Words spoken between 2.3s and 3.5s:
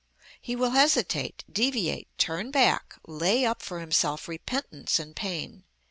back, lay